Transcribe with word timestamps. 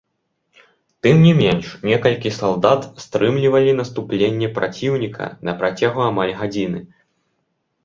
Тым 1.07 1.15
не 1.25 1.33
менш, 1.41 1.65
некалькі 1.89 2.31
салдат 2.39 2.81
стрымлівалі 3.05 3.77
наступленне 3.81 4.51
праціўніка 4.57 5.31
на 5.51 5.57
працягу 5.63 5.99
амаль 6.11 6.35
гадзіны. 6.43 6.79